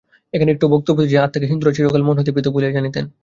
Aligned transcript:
এখানে 0.33 0.49
একটু 0.51 0.65
বক্তব্য 0.73 0.99
এই 1.03 1.09
যে, 1.11 1.17
আত্মাকে 1.17 1.49
হিন্দুরা 1.51 1.75
চিরকাল 1.75 2.01
মন 2.03 2.15
হইতে 2.17 2.31
পৃথক 2.35 2.53
বলিয়া 2.55 2.75
জানিতেন। 2.77 3.05